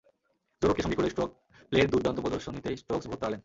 [0.61, 1.29] জো রুটকে সঙ্গী করে স্ট্রোক
[1.71, 3.39] প্লের দুর্দান্ত প্রদর্শনীতেই স্টোকস ভূত তাড়ালেন।